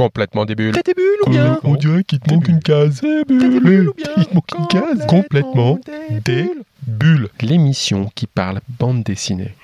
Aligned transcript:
Complètement 0.00 0.46
des 0.46 0.54
bulles. 0.54 0.72
Bulles 0.72 1.18
ou 1.26 1.30
bien 1.30 1.58
On 1.62 1.74
dirait 1.74 2.04
qu'il 2.04 2.20
te 2.20 2.32
manque 2.32 2.48
une 2.48 2.62
case. 2.62 3.02
T'as 3.02 3.24
des 3.24 3.60
bulles 3.60 3.90
ou 3.90 3.92
bien 3.92 4.06
Il 4.16 4.24
te 4.24 4.34
manque 4.34 4.50
une 4.58 4.66
case. 4.66 5.06
Complètement 5.06 5.78
des 6.24 6.50
bulles. 6.86 7.28
L'émission 7.42 8.10
qui 8.14 8.26
parle 8.26 8.62
bande 8.78 9.02
dessinée. 9.02 9.54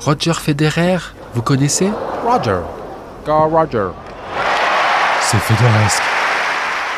Roger 0.00 0.32
Federer, 0.32 0.96
vous 1.34 1.42
connaissez? 1.42 1.90
Roger. 2.24 2.60
Go 3.26 3.48
Roger. 3.48 3.88
C'est 5.20 5.36
fédéresque. 5.36 6.02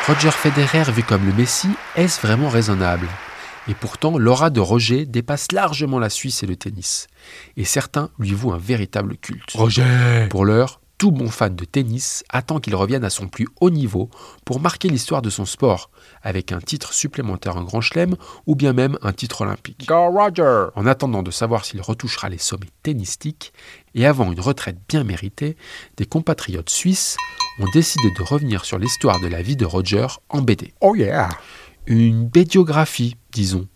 Roger 0.07 0.31
Federer 0.31 0.89
vu 0.89 1.03
comme 1.03 1.25
le 1.25 1.33
Messi, 1.33 1.67
est-ce 1.97 2.25
vraiment 2.25 2.47
raisonnable? 2.47 3.07
Et 3.67 3.73
pourtant, 3.73 4.17
l'aura 4.17 4.51
de 4.51 4.61
Roger 4.61 5.05
dépasse 5.05 5.51
largement 5.51 5.99
la 5.99 6.09
Suisse 6.09 6.43
et 6.43 6.45
le 6.45 6.55
tennis. 6.55 7.07
Et 7.57 7.65
certains 7.65 8.09
lui 8.19 8.31
vouent 8.31 8.53
un 8.53 8.57
véritable 8.57 9.17
culte. 9.17 9.51
Roger 9.53 10.27
Pour 10.29 10.45
l'heure, 10.45 10.79
tout 10.97 11.11
bon 11.11 11.29
fan 11.29 11.55
de 11.55 11.65
tennis 11.65 12.23
attend 12.29 12.59
qu'il 12.59 12.75
revienne 12.75 13.03
à 13.03 13.09
son 13.09 13.27
plus 13.27 13.47
haut 13.59 13.69
niveau 13.69 14.09
pour 14.45 14.59
marquer 14.59 14.89
l'histoire 14.89 15.21
de 15.21 15.29
son 15.29 15.45
sport, 15.45 15.89
avec 16.21 16.51
un 16.51 16.59
titre 16.59 16.93
supplémentaire 16.93 17.57
en 17.57 17.63
Grand 17.63 17.81
Chelem 17.81 18.15
ou 18.45 18.55
bien 18.55 18.73
même 18.73 18.97
un 19.01 19.13
titre 19.13 19.41
olympique. 19.41 19.87
Go 19.87 20.09
Roger. 20.09 20.67
En 20.75 20.85
attendant 20.85 21.23
de 21.23 21.31
savoir 21.31 21.65
s'il 21.65 21.81
retouchera 21.81 22.29
les 22.29 22.37
sommets 22.37 22.69
tennistiques, 22.83 23.53
et 23.93 24.05
avant 24.05 24.31
une 24.31 24.39
retraite 24.39 24.77
bien 24.87 25.03
méritée, 25.03 25.57
des 25.97 26.05
compatriotes 26.05 26.69
suisses 26.69 27.17
ont 27.59 27.69
décidé 27.73 28.09
de 28.17 28.23
revenir 28.23 28.65
sur 28.65 28.77
l'histoire 28.77 29.19
de 29.19 29.27
la 29.27 29.41
vie 29.41 29.55
de 29.55 29.65
Roger 29.65 30.07
en 30.29 30.41
BD. 30.41 30.73
Oh 30.81 30.95
yeah. 30.95 31.29
Une 31.87 32.27
bédiographie, 32.27 33.15
disons, 33.31 33.67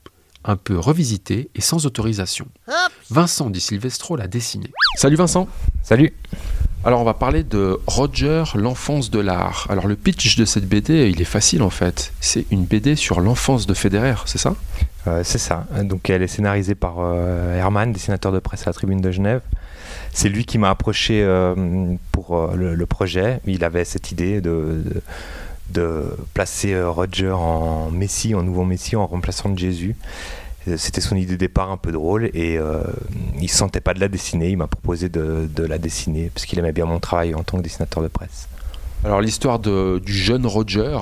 un 0.43 0.55
peu 0.55 0.77
revisitée 0.77 1.49
et 1.55 1.61
sans 1.61 1.85
autorisation. 1.85 2.47
Vincent 3.09 3.49
Di 3.49 3.59
Silvestro 3.59 4.15
l'a 4.15 4.27
dessinée. 4.27 4.71
Salut 4.95 5.15
Vincent. 5.15 5.47
Salut 5.83 6.13
Alors 6.85 7.01
on 7.01 7.03
va 7.03 7.13
parler 7.13 7.43
de 7.43 7.77
Roger, 7.87 8.43
l'enfance 8.55 9.11
de 9.11 9.19
l'art. 9.19 9.67
Alors 9.69 9.85
le 9.85 9.97
pitch 9.97 10.37
de 10.37 10.45
cette 10.45 10.65
BD, 10.65 11.09
il 11.09 11.21
est 11.21 11.25
facile 11.25 11.61
en 11.61 11.69
fait. 11.69 12.13
C'est 12.21 12.45
une 12.51 12.63
BD 12.63 12.95
sur 12.95 13.19
l'enfance 13.19 13.67
de 13.67 13.73
Federer, 13.73 14.15
c'est 14.25 14.37
ça? 14.37 14.55
Euh, 15.07 15.21
C'est 15.25 15.39
ça. 15.39 15.65
Donc 15.83 16.09
elle 16.09 16.23
est 16.23 16.27
scénarisée 16.27 16.75
par 16.75 16.95
euh, 16.99 17.57
Herman, 17.57 17.91
dessinateur 17.91 18.31
de 18.31 18.39
presse 18.39 18.61
à 18.61 18.67
la 18.67 18.73
Tribune 18.73 19.01
de 19.01 19.11
Genève. 19.11 19.41
C'est 20.13 20.29
lui 20.29 20.45
qui 20.45 20.57
m'a 20.57 20.69
approché 20.69 21.21
euh, 21.21 21.53
pour 22.13 22.47
le, 22.55 22.85
projet. 22.85 23.41
Il 23.45 23.65
avait 23.65 23.83
cette 23.83 24.11
idée 24.11 24.39
de, 24.39 24.81
de, 24.85 25.01
de 25.71 26.03
placer 26.33 26.81
Roger 26.81 27.31
en 27.31 27.91
Messie, 27.91 28.33
en 28.35 28.41
nouveau 28.41 28.63
Messie, 28.63 28.95
en 28.95 29.05
remplaçant 29.05 29.55
Jésus. 29.55 29.95
Euh, 30.69 30.77
C'était 30.77 31.01
son 31.01 31.15
idée 31.15 31.33
de 31.33 31.37
départ 31.37 31.71
un 31.71 31.77
peu 31.77 31.91
drôle 31.91 32.29
et 32.33 32.57
euh, 32.57 32.81
il 33.35 33.43
ne 33.43 33.47
sentait 33.47 33.81
pas 33.81 33.93
de 33.93 33.99
la 33.99 34.07
dessiner. 34.07 34.49
Il 34.49 34.57
m'a 34.57 34.67
proposé 34.67 35.09
de, 35.09 35.49
la 35.57 35.77
dessiner 35.77 36.31
parce 36.33 36.45
qu'il 36.45 36.59
aimait 36.59 36.71
bien 36.71 36.85
mon 36.85 36.99
travail 36.99 37.35
en 37.35 37.43
tant 37.43 37.57
que 37.57 37.63
dessinateur 37.63 38.03
de 38.03 38.07
presse. 38.07 38.47
Alors 39.03 39.21
l'histoire 39.21 39.59
du 39.59 40.13
jeune 40.13 40.45
Roger 40.45 40.97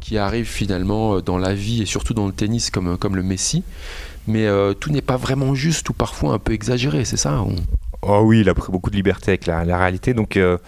qui 0.00 0.18
arrive 0.18 0.46
finalement 0.46 1.20
dans 1.20 1.38
la 1.38 1.54
vie 1.54 1.82
et 1.82 1.86
surtout 1.86 2.14
dans 2.14 2.26
le 2.26 2.32
tennis 2.32 2.70
comme, 2.70 3.16
le 3.16 3.22
Messi. 3.22 3.62
Mais 4.26 4.46
euh, 4.46 4.74
tout 4.74 4.90
n'est 4.90 5.02
pas 5.02 5.16
vraiment 5.16 5.54
juste 5.54 5.88
ou 5.88 5.92
parfois 5.92 6.34
un 6.34 6.38
peu 6.38 6.52
exagéré, 6.52 7.04
c'est 7.04 7.16
ça 7.16 7.44
Oh 8.08 8.20
oui, 8.24 8.40
il 8.40 8.48
a 8.48 8.54
pris 8.54 8.70
beaucoup 8.70 8.90
de 8.90 8.96
liberté 8.96 9.32
avec 9.32 9.46
la, 9.46 9.62
réalité. 9.78 10.14
Donc, 10.14 10.36
euh, 10.36 10.58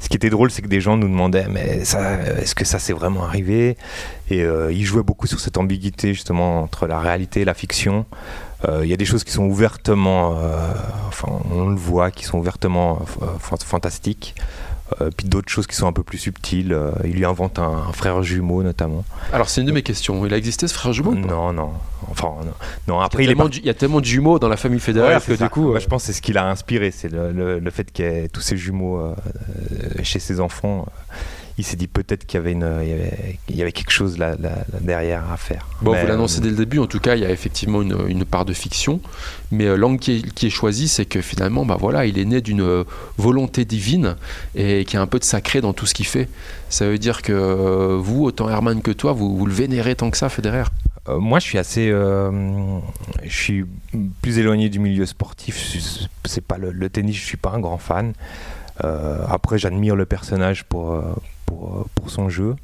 ce 0.00 0.08
qui 0.08 0.16
était 0.16 0.30
drôle, 0.30 0.50
c'est 0.50 0.62
que 0.62 0.68
des 0.68 0.80
gens 0.80 0.96
nous 0.96 1.08
demandaient, 1.08 1.46
mais 1.48 1.84
ça, 1.84 2.14
est-ce 2.40 2.54
que 2.54 2.64
ça 2.64 2.78
s'est 2.78 2.94
vraiment 2.94 3.24
arrivé? 3.24 3.76
Et 4.30 4.42
euh, 4.42 4.72
il 4.72 4.84
jouait 4.84 5.02
beaucoup 5.02 5.26
sur 5.26 5.38
cette 5.40 5.58
ambiguïté 5.58 6.14
justement 6.14 6.62
entre 6.62 6.86
la 6.86 6.98
réalité 6.98 7.42
et 7.42 7.44
la 7.44 7.54
fiction. 7.54 8.06
Euh, 8.66 8.80
Il 8.84 8.88
y 8.88 8.94
a 8.94 8.96
des 8.96 9.04
choses 9.04 9.22
qui 9.22 9.32
sont 9.32 9.44
ouvertement, 9.44 10.36
euh, 10.38 10.72
enfin, 11.08 11.28
on 11.52 11.68
le 11.68 11.76
voit, 11.76 12.10
qui 12.10 12.24
sont 12.24 12.38
ouvertement 12.38 13.02
euh, 13.22 13.26
fa- 13.38 13.56
fantastiques. 13.64 14.34
Euh, 15.00 15.10
puis 15.16 15.28
d'autres 15.28 15.50
choses 15.50 15.66
qui 15.66 15.76
sont 15.76 15.86
un 15.86 15.92
peu 15.92 16.02
plus 16.02 16.18
subtiles. 16.18 16.72
Euh, 16.72 16.90
il 17.04 17.12
lui 17.12 17.24
invente 17.24 17.58
un, 17.58 17.84
un 17.88 17.92
frère 17.92 18.22
jumeau 18.22 18.62
notamment. 18.62 19.04
Alors 19.32 19.48
c'est 19.48 19.60
une 19.60 19.66
de 19.66 19.72
mes 19.72 19.82
questions. 19.82 20.24
Il 20.24 20.32
a 20.32 20.36
existé 20.38 20.66
ce 20.66 20.74
frère 20.74 20.92
jumeau 20.92 21.14
Non, 21.14 21.52
non. 21.52 21.72
Enfin, 22.10 22.28
non. 22.86 22.98
après, 23.00 23.22
y 23.22 23.26
il 23.26 23.28
a 23.28 23.32
est 23.32 23.34
tellement, 23.36 23.48
de- 23.50 23.56
il 23.56 23.66
y 23.66 23.70
a 23.70 23.74
tellement 23.74 24.00
de 24.00 24.06
jumeaux 24.06 24.38
dans 24.38 24.48
la 24.48 24.56
famille 24.56 24.80
Ouais, 25.26 25.34
que 25.34 25.36
ça. 25.36 25.44
du 25.44 25.50
coup... 25.50 25.62
Moi, 25.68 25.76
euh, 25.76 25.80
je 25.80 25.86
pense 25.88 26.02
que 26.02 26.06
c'est 26.06 26.12
ce 26.14 26.22
qui 26.22 26.32
l'a 26.32 26.46
inspiré, 26.48 26.90
c'est 26.90 27.10
le, 27.12 27.32
le- 27.32 27.58
le 27.58 27.70
fait 27.70 27.92
qu'il 27.92 28.04
y 28.04 28.08
ait 28.08 28.28
tous 28.28 28.40
ces 28.40 28.56
jumeaux 28.56 29.12
chez 30.02 30.18
ses 30.20 30.40
enfants. 30.40 30.86
Euh, 31.58 31.60
il 31.60 31.64
s'est 31.64 31.76
dit 31.76 31.88
peut-être 31.88 32.24
qu'il 32.26 32.38
y 32.38 32.40
avait, 32.40 32.52
une, 32.52 32.78
il 32.82 32.88
y 32.88 32.92
avait, 32.92 33.38
il 33.48 33.56
y 33.56 33.62
avait 33.62 33.72
quelque 33.72 33.90
chose 33.90 34.16
là, 34.18 34.30
là- 34.38 34.64
là 34.72 34.78
derrière 34.80 35.30
à 35.30 35.36
faire. 35.36 35.66
Bon, 35.82 35.92
Mais, 35.92 36.00
vous 36.02 36.06
l'annoncez 36.06 36.38
euh, 36.38 36.42
dès 36.42 36.50
le 36.50 36.56
début, 36.56 36.78
en 36.78 36.86
tout 36.86 37.00
cas, 37.00 37.14
il 37.16 37.22
y 37.22 37.26
a 37.26 37.30
effectivement 37.30 37.82
une, 37.82 37.96
une 38.08 38.24
part 38.24 38.44
de 38.44 38.52
fiction, 38.52 39.00
mais 39.50 39.64
euh, 39.66 39.76
l'angle 39.76 39.98
qui 39.98 40.12
est, 40.18 40.30
qui 40.34 40.46
est 40.46 40.50
choisi, 40.50 40.88
c'est 40.88 41.04
que 41.06 41.20
finalement, 41.20 41.64
bah 41.66 41.76
voilà, 41.78 42.06
il 42.06 42.18
est 42.18 42.24
né 42.24 42.40
d'une 42.40 42.62
euh, 42.62 42.84
volonté 43.16 43.64
divine 43.64 44.16
et 44.54 44.84
qui 44.84 44.96
a 44.96 45.00
un 45.00 45.06
peu 45.06 45.18
de 45.18 45.24
sacré 45.24 45.60
dans 45.60 45.72
tout 45.72 45.86
ce 45.86 45.94
qu'il 45.94 46.06
fait. 46.06 46.28
Ça 46.68 46.86
veut 46.86 46.98
dire 46.98 47.22
que 47.22 47.32
euh, 47.32 47.96
vous, 47.98 48.24
autant 48.24 48.48
Herman 48.48 48.80
que 48.82 48.90
toi, 48.90 49.12
vous, 49.12 49.36
vous 49.36 49.46
le 49.46 49.52
vénérez 49.52 49.94
tant 49.96 50.10
que 50.10 50.16
ça, 50.16 50.28
Federer. 50.28 50.64
euh, 51.08 51.18
moi, 51.18 51.38
je 51.38 51.44
suis 51.46 51.58
assez, 51.58 51.88
euh, 51.90 52.78
je 53.24 53.34
suis 53.36 53.64
plus 54.22 54.38
éloigné 54.38 54.68
du 54.68 54.78
milieu 54.78 55.06
sportif. 55.06 55.76
C'est 56.24 56.44
pas 56.44 56.58
le, 56.58 56.70
le 56.72 56.88
tennis, 56.90 57.16
je 57.16 57.24
suis 57.24 57.36
pas 57.38 57.50
un 57.50 57.60
grand 57.60 57.78
fan. 57.78 58.12
Euh, 58.84 59.18
après, 59.28 59.58
j'admire 59.58 59.96
le 59.96 60.06
personnage 60.06 60.64
pour, 60.64 60.92
euh, 60.92 61.02
euh, 61.52 61.84
pour 61.94 62.10
son 62.10 62.28
jeu. 62.28 62.56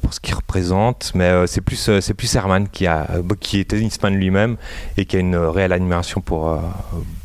pour 0.00 0.14
ce 0.14 0.20
qu'il 0.20 0.34
représente, 0.34 1.10
mais 1.16 1.44
c'est 1.48 1.60
plus 1.60 1.90
c'est 2.00 2.14
plus 2.14 2.32
Herman 2.36 2.68
qui 2.68 2.86
a 2.86 3.08
qui 3.40 3.58
est 3.58 3.68
tennisman 3.68 4.14
lui-même 4.14 4.56
et 4.96 5.06
qui 5.06 5.16
a 5.16 5.18
une 5.18 5.34
réelle 5.34 5.72
admiration 5.72 6.20
pour 6.20 6.56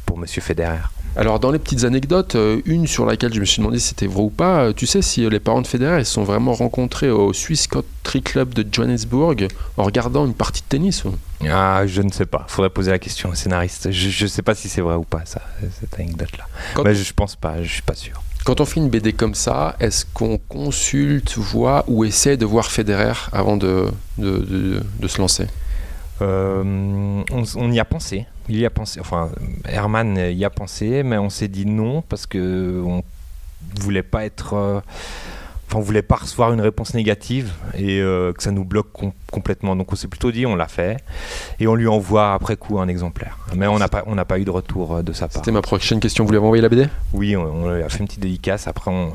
pour 0.07 0.17
Monsieur 0.17 0.41
Federer. 0.41 0.96
Alors, 1.15 1.39
dans 1.39 1.49
les 1.51 1.57
petites 1.59 1.83
anecdotes, 1.83 2.35
euh, 2.35 2.61
une 2.65 2.85
sur 2.85 3.05
laquelle 3.05 3.33
je 3.33 3.39
me 3.39 3.45
suis 3.45 3.59
demandé 3.61 3.79
si 3.79 3.87
c'était 3.89 4.05
vrai 4.07 4.21
ou 4.23 4.29
pas, 4.29 4.65
euh, 4.65 4.73
tu 4.73 4.85
sais 4.85 5.01
si 5.01 5.25
euh, 5.25 5.29
les 5.29 5.39
parents 5.39 5.61
de 5.61 5.67
Federer 5.67 5.99
ils 5.99 6.05
se 6.05 6.13
sont 6.13 6.23
vraiment 6.23 6.53
rencontrés 6.53 7.09
au 7.09 7.33
Swiss 7.33 7.65
Country 7.67 8.21
Club 8.21 8.53
de 8.53 8.63
Johannesburg 8.71 9.47
en 9.77 9.83
regardant 9.83 10.25
une 10.27 10.35
partie 10.35 10.61
de 10.61 10.67
tennis 10.67 11.03
Ah, 11.49 11.83
je 11.87 12.01
ne 12.03 12.11
sais 12.11 12.27
pas. 12.27 12.45
Faudrait 12.47 12.69
poser 12.69 12.91
la 12.91 12.99
question 12.99 13.29
au 13.29 13.33
scénariste. 13.35 13.89
Je 13.91 14.23
ne 14.25 14.29
sais 14.29 14.43
pas 14.43 14.53
si 14.53 14.69
c'est 14.69 14.81
vrai 14.81 14.95
ou 14.95 15.03
pas 15.03 15.23
ça 15.25 15.41
cette 15.79 15.99
anecdote-là. 15.99 16.45
Mais 16.83 16.93
je 16.93 17.03
je 17.03 17.13
pense 17.13 17.35
pas. 17.35 17.63
Je 17.63 17.71
suis 17.71 17.81
pas 17.81 17.95
sûr. 17.95 18.21
Quand 18.45 18.61
on 18.61 18.65
fait 18.65 18.79
une 18.79 18.89
BD 18.89 19.11
comme 19.11 19.33
ça, 19.35 19.75
est-ce 19.79 20.05
qu'on 20.13 20.37
consulte, 20.37 21.35
voit 21.37 21.83
ou 21.87 22.05
essaie 22.05 22.37
de 22.37 22.45
voir 22.45 22.69
Federer 22.71 23.13
avant 23.33 23.57
de, 23.57 23.85
de, 24.19 24.37
de- 24.37 24.83
de 24.99 25.07
se 25.07 25.17
lancer? 25.19 25.47
On, 26.25 27.43
on 27.55 27.71
y 27.71 27.79
a 27.79 27.85
pensé. 27.85 28.25
Il 28.49 28.57
y 28.57 28.65
a 28.65 28.69
pensé. 28.69 28.99
Enfin, 28.99 29.29
Herman 29.67 30.15
y 30.17 30.45
a 30.45 30.49
pensé, 30.49 31.03
mais 31.03 31.17
on 31.17 31.29
s'est 31.29 31.47
dit 31.49 31.65
non 31.65 32.01
parce 32.01 32.25
que 32.25 32.81
on 32.85 33.03
voulait 33.79 34.03
pas 34.03 34.25
être. 34.25 34.53
euh, 34.53 34.79
Enfin, 35.69 35.79
on 35.79 35.81
voulait 35.81 36.01
pas 36.01 36.15
recevoir 36.15 36.53
une 36.53 36.61
réponse 36.61 36.93
négative 36.93 37.51
et 37.77 37.99
euh, 37.99 38.31
que 38.31 38.41
ça 38.41 38.51
nous 38.51 38.63
bloque 38.63 38.89
com- 38.93 39.11
complètement. 39.29 39.75
Donc, 39.75 39.91
on 39.91 39.97
s'est 39.97 40.07
plutôt 40.07 40.31
dit, 40.31 40.45
on 40.45 40.55
l'a 40.55 40.69
fait 40.69 40.95
et 41.59 41.67
on 41.67 41.75
lui 41.75 41.89
envoie 41.89 42.33
après 42.33 42.55
coup 42.55 42.79
un 42.79 42.87
exemplaire. 42.87 43.37
Mais 43.53 43.67
on 43.67 43.77
n'a 43.77 43.89
pas, 43.89 44.03
on 44.07 44.15
n'a 44.15 44.23
pas 44.23 44.39
eu 44.39 44.45
de 44.45 44.49
retour 44.49 44.95
euh, 44.95 45.01
de 45.03 45.11
sa 45.11 45.27
part. 45.27 45.35
C'était 45.35 45.51
ma 45.51 45.61
prochaine 45.61 45.99
question. 45.99 46.23
Vous 46.23 46.29
lui 46.31 46.37
avez 46.37 46.45
envoyé 46.45 46.61
la 46.61 46.69
BD 46.69 46.87
Oui, 47.11 47.35
on, 47.35 47.41
on 47.65 47.73
lui 47.75 47.83
a 47.83 47.89
fait 47.89 47.99
une 47.99 48.05
petite 48.07 48.21
dédicace. 48.21 48.65
Après, 48.69 48.89
on, 48.89 49.13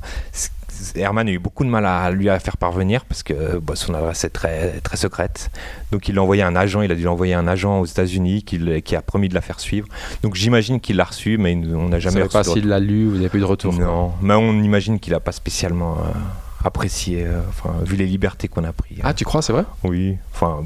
Herman 0.97 1.29
a 1.29 1.31
eu 1.31 1.39
beaucoup 1.39 1.65
de 1.65 1.69
mal 1.69 1.87
à 1.87 2.11
lui 2.11 2.29
à 2.29 2.39
faire 2.39 2.57
parvenir 2.57 3.05
parce 3.05 3.23
que 3.23 3.33
euh, 3.33 3.61
bah, 3.61 3.75
son 3.77 3.95
adresse 3.95 4.25
est 4.25 4.31
très, 4.31 4.81
très 4.81 4.97
secrète. 4.97 5.51
Donc, 5.91 6.09
il 6.09 6.19
a 6.19 6.23
envoyé 6.23 6.43
un 6.43 6.57
agent. 6.57 6.83
Il 6.83 6.93
a 6.93 6.95
dû 6.95 7.05
l'envoyer 7.05 7.35
un 7.35 7.47
agent 7.47 7.81
aux 7.81 7.87
États-Unis 7.87 8.43
qui, 8.43 8.97
a 8.97 9.03
promis 9.03 9.29
de 9.29 9.35
la 9.35 9.41
faire 9.41 9.61
suivre. 9.61 9.89
Donc, 10.23 10.35
j'imagine 10.35 10.81
qu'il 10.81 10.97
l'a 10.97 11.05
reçu, 11.05 11.39
mais 11.39 11.55
on 11.55 11.89
n'a 11.89 11.99
Je 11.99 12.05
jamais 12.05 12.21
ne 12.21 12.25
reçu 12.25 12.33
pas 12.33 12.45
s'il 12.45 12.69
l'a 12.69 12.81
lu, 12.81 13.07
vous 13.07 13.17
n'avez 13.17 13.29
pas 13.29 13.39
eu 13.39 13.41
de 13.41 13.47
retour. 13.47 13.75
quoi. 13.75 13.85
Non, 13.85 14.13
mais 14.21 14.35
on 14.35 14.53
imagine 14.63 14.99
qu'il 14.99 15.13
n'a 15.13 15.21
pas 15.21 15.33
spécialement 15.33 15.99
euh, 15.99 16.11
apprécié, 16.65 17.25
euh, 17.27 17.41
enfin, 17.49 17.75
vu 17.85 17.97
les 17.97 18.07
libertés 18.07 18.49
qu'on 18.49 18.65
a 18.65 18.73
prises. 18.73 18.99
Ah, 19.03 19.15
tu 19.15 19.25
crois, 19.25 19.43
c'est 19.43 19.53
vrai? 19.53 19.65
Oui, 19.85 20.17
enfin. 20.33 20.65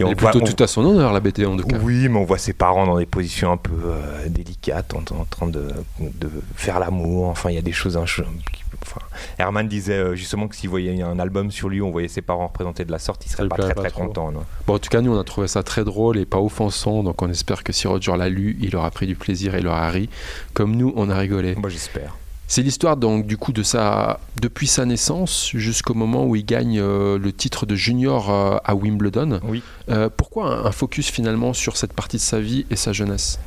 et 0.00 0.02
Elle 0.02 0.06
voit- 0.16 0.30
plutôt 0.30 0.44
on- 0.44 0.52
tout 0.52 0.62
à 0.62 0.66
son 0.66 0.84
honneur, 0.84 1.12
la 1.12 1.20
BD, 1.20 1.44
en 1.46 1.56
tout 1.56 1.66
cas. 1.66 1.76
oui, 1.82 2.08
mais 2.08 2.18
on 2.18 2.24
voit 2.24 2.38
ses 2.38 2.52
parents 2.52 2.86
dans 2.86 2.98
des 2.98 3.06
positions 3.06 3.52
un 3.52 3.56
peu 3.56 3.72
euh, 3.84 4.28
délicates, 4.28 4.94
en, 4.94 4.98
en 5.14 5.24
train 5.24 5.46
de, 5.46 5.68
de 6.00 6.30
faire 6.56 6.78
l'amour. 6.80 7.26
Enfin, 7.28 7.50
il 7.50 7.54
y 7.54 7.58
a 7.58 7.62
des 7.62 7.72
choses. 7.72 7.96
enfin, 7.96 9.00
Herman 9.38 9.68
disait 9.68 9.92
euh, 9.98 10.14
justement 10.16 10.48
que 10.48 10.56
s'il 10.56 10.70
voyait 10.70 11.00
un 11.02 11.18
album 11.18 11.50
sur 11.50 11.68
lui, 11.68 11.82
on 11.82 11.90
voyait 11.90 12.08
ses 12.08 12.22
parents 12.22 12.46
représentés 12.46 12.84
de 12.84 12.92
la 12.92 12.98
sorte, 12.98 13.24
il 13.26 13.30
serait 13.30 13.48
pas 13.48 13.56
très 13.56 13.74
pas 13.74 13.82
très 13.82 13.90
content. 13.90 14.32
Bon, 14.66 14.74
en 14.74 14.78
tout 14.78 14.88
cas, 14.90 15.00
nous, 15.00 15.14
on 15.14 15.20
a 15.20 15.24
trouvé 15.24 15.48
ça 15.48 15.62
très 15.62 15.84
drôle 15.84 16.18
et 16.18 16.26
pas 16.26 16.38
offensant. 16.38 17.02
Donc, 17.02 17.20
on 17.22 17.28
espère 17.30 17.62
que 17.64 17.72
si 17.72 17.86
Roger 17.86 18.16
l'a 18.16 18.28
lu, 18.28 18.56
il 18.60 18.74
aura 18.76 18.90
pris 18.90 19.06
du 19.06 19.14
plaisir 19.14 19.54
et 19.54 19.60
il 19.60 19.66
aura 19.66 19.88
ri. 19.90 20.08
Comme 20.54 20.74
nous, 20.76 20.92
on 20.96 21.10
a 21.10 21.16
rigolé. 21.16 21.54
Moi, 21.56 21.68
j'espère. 21.68 22.16
C'est 22.50 22.62
l'histoire 22.62 22.96
donc 22.96 23.26
du 23.26 23.36
coup 23.36 23.52
de 23.52 23.62
sa 23.62 24.18
depuis 24.40 24.66
sa 24.66 24.86
naissance 24.86 25.50
jusqu'au 25.54 25.92
moment 25.94 26.24
où 26.24 26.34
il 26.34 26.46
gagne 26.46 26.80
euh, 26.80 27.18
le 27.18 27.32
titre 27.32 27.66
de 27.66 27.74
junior 27.76 28.30
euh, 28.30 28.56
à 28.64 28.74
Wimbledon. 28.74 29.38
Oui. 29.44 29.62
Euh, 29.90 30.08
pourquoi 30.14 30.46
un, 30.46 30.64
un 30.64 30.72
focus 30.72 31.10
finalement 31.10 31.52
sur 31.52 31.76
cette 31.76 31.92
partie 31.92 32.16
de 32.16 32.22
sa 32.22 32.40
vie 32.40 32.64
et 32.70 32.76
sa 32.76 32.94
jeunesse? 32.94 33.38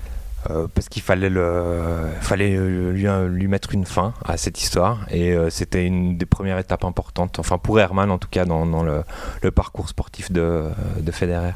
Euh, 0.50 0.68
parce 0.74 0.88
qu'il 0.90 1.02
fallait, 1.04 1.30
le, 1.30 1.82
fallait 2.20 2.58
lui, 2.58 3.06
lui 3.30 3.48
mettre 3.48 3.74
une 3.74 3.86
fin 3.86 4.14
à 4.26 4.38
cette 4.38 4.60
histoire 4.60 5.06
et 5.12 5.34
euh, 5.34 5.52
c'était 5.52 5.86
une 5.86 6.18
des 6.18 6.26
premières 6.26 6.58
étapes 6.58 6.84
importantes, 6.84 7.38
enfin 7.38 7.60
pour 7.60 7.80
Herman 7.80 8.10
en 8.10 8.18
tout 8.18 8.30
cas 8.30 8.46
dans, 8.46 8.66
dans 8.66 8.82
le, 8.82 9.04
le 9.44 9.52
parcours 9.52 9.90
sportif 9.90 10.32
de, 10.32 10.64
de 11.00 11.12
Federer. 11.12 11.54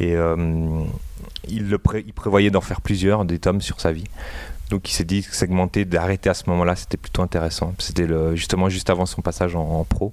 Et 0.00 0.16
euh, 0.16 0.36
il, 1.48 1.78
prévoyait 2.14 2.50
d'en 2.50 2.60
faire 2.60 2.80
plusieurs, 2.80 3.24
des 3.24 3.38
tomes 3.38 3.60
sur 3.60 3.80
sa 3.80 3.92
vie. 3.92 4.04
Donc 4.70 4.90
il 4.90 4.92
s'est 4.92 5.04
dit 5.04 5.22
segmenter, 5.22 5.84
d'arrêter 5.84 6.30
à 6.30 6.34
ce 6.34 6.48
moment-là, 6.50 6.74
c'était 6.76 6.96
plutôt 6.96 7.22
intéressant. 7.22 7.74
C'était 7.78 8.08
justement 8.34 8.68
juste 8.68 8.90
avant 8.90 9.06
son 9.06 9.22
passage 9.22 9.56
en 9.56 9.84
pro. 9.84 10.12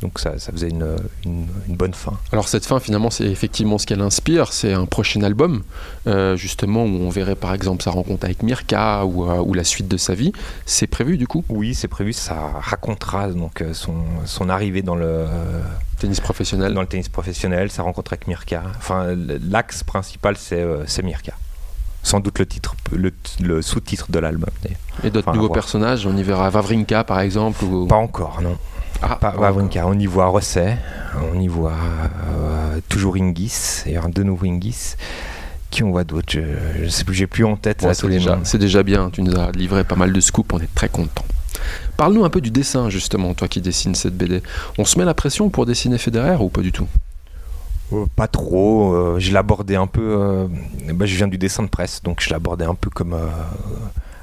Donc 0.00 0.20
ça, 0.20 0.38
ça 0.38 0.52
faisait 0.52 0.68
une, 0.68 0.96
une- 1.24 1.48
une 1.68 1.74
bonne 1.76 1.92
fin. 1.94 2.16
Alors 2.30 2.46
cette 2.48 2.64
fin, 2.64 2.78
finalement, 2.78 3.10
c'est 3.10 3.24
effectivement 3.24 3.78
ce 3.78 3.86
qu'elle 3.86 4.00
inspire. 4.00 4.52
C'est 4.52 4.72
un 4.72 4.86
prochain 4.86 5.22
album, 5.22 5.62
euh, 6.06 6.36
justement, 6.36 6.84
où 6.84 7.00
on 7.02 7.10
verrait 7.10 7.34
par 7.34 7.52
exemple 7.52 7.82
sa 7.82 7.90
rencontre 7.90 8.24
avec 8.24 8.42
Mirka 8.44 9.04
ou, 9.04 9.28
euh, 9.28 9.38
ou 9.40 9.54
la 9.54 9.64
suite 9.64 9.88
de 9.88 9.96
sa 9.96 10.14
vie. 10.14 10.32
C'est 10.66 10.86
prévu 10.86 11.18
du 11.18 11.26
coup? 11.26 11.44
Oui, 11.48 11.74
c'est 11.74 11.88
prévu, 11.88 12.12
ça 12.12 12.36
racontera 12.60 13.28
donc 13.28 13.60
euh, 13.60 13.74
son, 13.74 13.96
son 14.24 14.48
arrivée 14.48 14.82
dans 14.82 14.94
le, 14.94 15.04
euh, 15.06 15.60
Tennis 15.98 16.20
professionnel. 16.20 16.74
dans 16.74 16.80
le 16.82 16.86
tennis 16.86 17.08
professionnel, 17.08 17.70
sa 17.72 17.82
rencontre 17.82 18.12
avec 18.12 18.28
Mirka. 18.28 18.62
Enfin, 18.76 19.16
l'axe 19.50 19.82
principal, 19.82 20.36
c'est 20.36 21.02
Mirka. 21.02 21.32
Sans 22.04 22.20
doute 22.20 22.38
le 22.38 22.46
titre, 22.46 22.76
le, 22.92 23.12
le 23.40 23.60
sous-titre 23.60 24.06
de 24.12 24.20
l'album. 24.20 24.48
Et 25.02 25.10
d'autres 25.10 25.28
Enfin, 25.28 25.36
nouveaux 25.36 25.52
personnages, 25.52 26.06
on 26.06 26.16
y 26.16 26.22
verra 26.22 26.48
Vavrinka 26.50 27.02
par 27.02 27.18
exemple. 27.18 27.64
Ou... 27.64 27.86
Pas 27.88 27.96
encore, 27.96 28.40
non. 28.40 28.56
Ah, 29.02 29.16
Pas 29.16 29.32
pas 29.32 29.38
Wawrinka. 29.38 29.86
On 29.86 29.98
y 29.98 30.06
voit 30.06 30.26
Rosset, 30.26 30.76
on 31.32 31.38
y 31.38 31.46
voit 31.48 31.72
euh, 31.72 32.80
toujours 32.88 33.16
Ingis, 33.16 33.82
et 33.86 33.96
de 33.96 34.22
nouveau 34.22 34.46
Ingis. 34.46 34.94
Qui 35.70 35.82
on 35.82 35.90
voit 35.90 36.04
d'autres 36.04 36.32
Je, 36.32 36.40
je 36.84 36.88
sais 36.88 37.04
plus, 37.04 37.14
j'ai 37.14 37.26
plus 37.26 37.44
en 37.44 37.56
tête 37.56 37.84
tous 37.98 38.08
les 38.08 38.16
déjà, 38.18 38.38
c'est 38.44 38.58
déjà 38.58 38.82
bien, 38.82 39.10
tu 39.10 39.22
nous 39.22 39.38
as 39.38 39.50
livré 39.52 39.84
pas 39.84 39.96
mal 39.96 40.12
de 40.12 40.20
scoops, 40.20 40.50
on 40.54 40.58
est 40.60 40.74
très 40.74 40.88
content. 40.88 41.24
Parle-nous 41.98 42.24
un 42.24 42.30
peu 42.30 42.40
du 42.40 42.50
dessin 42.50 42.88
justement, 42.88 43.34
toi 43.34 43.48
qui 43.48 43.60
dessines 43.60 43.94
cette 43.94 44.16
BD. 44.16 44.42
On 44.78 44.84
se 44.84 44.98
met 44.98 45.04
la 45.04 45.14
pression 45.14 45.50
pour 45.50 45.66
dessiner 45.66 45.98
Federer 45.98 46.36
ou 46.40 46.48
pas 46.48 46.62
du 46.62 46.72
tout? 46.72 46.88
Euh, 47.92 48.06
pas 48.16 48.28
trop. 48.28 48.94
euh, 48.94 49.18
je 49.18 49.32
l'abordais 49.32 49.76
un 49.76 49.86
peu. 49.86 50.48
bah, 50.94 51.04
je 51.06 51.16
viens 51.16 51.28
du 51.28 51.38
dessin 51.38 51.62
de 51.62 51.68
presse, 51.68 52.02
donc 52.02 52.20
je 52.22 52.30
l'abordais 52.30 52.64
un 52.64 52.74
peu 52.74 52.88
comme. 52.90 53.14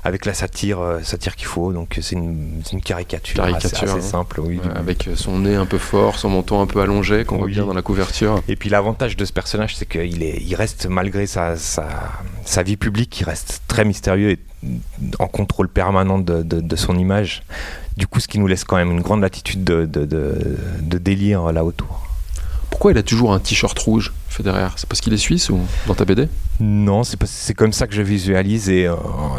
Euh, 0.06 0.08
avec 0.08 0.26
la 0.26 0.34
satire, 0.34 0.80
euh, 0.80 1.00
satire 1.02 1.36
qu'il 1.36 1.48
faut. 1.48 1.74
Donc 1.74 1.98
c'est 2.02 2.16
une, 2.16 2.62
caricature, 2.84 3.44
assez- 3.44 3.52
Caricature, 3.54 3.90
assez, 3.96 3.98
hein. 4.06 4.10
simple. 4.10 4.40
Oui, 4.42 4.60
Avec 4.76 5.10
son 5.16 5.40
nez 5.40 5.56
un 5.56 5.66
peu 5.66 5.78
fort, 5.78 6.18
son 6.18 6.30
menton 6.30 6.62
un 6.62 6.68
peu 6.68 6.82
allongé, 6.82 7.26
qu'on 7.26 7.38
voit 7.38 7.48
bien 7.48 7.66
dans 7.66 7.74
la 7.74 7.82
couverture. 7.82 8.42
Et 8.48 8.56
puis 8.56 8.70
l'avantage 8.70 9.18
de 9.18 9.26
ce 9.26 9.34
personnage, 9.34 9.76
c'est 9.76 9.88
qu'il 9.88 10.24
est, 10.24 10.38
il 10.42 10.56
reste, 10.56 10.88
malgré 10.88 11.26
sa, 11.28 11.56
sa, 11.58 11.88
sa 12.46 12.64
vie 12.64 12.78
publique, 12.78 13.20
il 13.20 13.24
reste 13.26 13.62
très 13.68 13.86
mystérieux 13.86 14.32
et 14.32 14.40
en 15.20 15.28
contrôle 15.28 15.70
permanent 15.70 16.18
de, 16.20 16.42
de- 16.44 16.62
de 16.62 16.76
son 16.76 16.98
image. 16.98 17.44
Du 17.98 18.08
coup, 18.08 18.20
ce 18.20 18.28
qui 18.28 18.40
nous 18.40 18.48
laisse 18.48 18.64
quand 18.64 18.76
même 18.78 18.92
une 18.92 19.02
grande 19.02 19.22
latitude 19.22 19.64
de, 19.64 19.86
de- 19.86 20.06
de- 20.06 20.58
de 20.82 20.98
délire 20.98 21.52
là 21.52 21.64
autour. 21.64 22.08
Pourquoi 22.76 22.92
il 22.92 22.98
a 22.98 23.04
toujours 23.04 23.32
un 23.34 23.40
t-shirt 23.40 23.80
rouge, 23.80 24.12
Federer? 24.28 24.68
C'est 24.76 24.86
parce 24.90 25.00
qu'il 25.00 25.14
est 25.14 25.18
suisse 25.18 25.50
ou 25.50 25.62
dans 25.88 25.94
ta 25.96 26.04
BD 26.04 26.28
Non, 26.60 27.06
c'est 27.06 27.16
pas- 27.16 27.26
c'est 27.26 27.54
comme 27.54 27.72
ça 27.72 27.88
que 27.88 27.96
je 27.96 28.02
visualise 28.02 28.70
et 28.70 28.86
euh, 28.86 28.96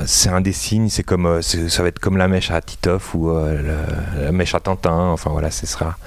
c'est 0.07 0.31
un 0.31 0.41
des 0.41 0.53
signes. 0.55 0.89
C'est 0.89 1.03
comme 1.03 1.27
euh, 1.27 1.43
ça 1.43 1.83
va 1.83 1.89
être 1.91 1.99
comme 1.99 2.17
la 2.17 2.29
mèche 2.29 2.51
à 2.51 2.63
Titoff 2.63 3.15
ou 3.15 3.29
euh, 3.29 3.61
la, 4.17 4.23
la 4.23 4.33
mèche 4.33 4.55
à 4.55 4.61
Tintin. 4.61 5.11
Enfin 5.11 5.29
voilà, 5.31 5.51
ce 5.51 5.67
sera. 5.67 5.99